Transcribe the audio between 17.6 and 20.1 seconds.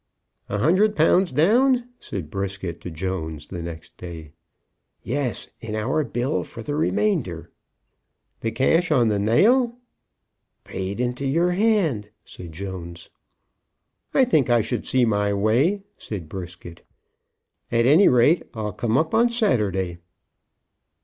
"at any rate I'll come up on Saturday."